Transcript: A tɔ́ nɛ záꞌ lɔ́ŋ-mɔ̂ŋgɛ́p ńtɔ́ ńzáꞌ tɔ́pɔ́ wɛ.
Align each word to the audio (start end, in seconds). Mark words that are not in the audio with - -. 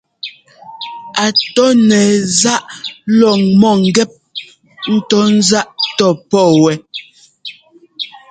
A 1.23 1.25
tɔ́ 1.55 1.69
nɛ 1.87 1.99
záꞌ 2.39 2.67
lɔ́ŋ-mɔ̂ŋgɛ́p 3.19 4.11
ńtɔ́ 4.95 5.23
ńzáꞌ 5.37 5.79
tɔ́pɔ́ 5.97 6.45
wɛ. 6.63 6.73